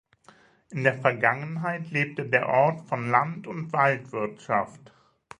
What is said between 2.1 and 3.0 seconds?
der Ort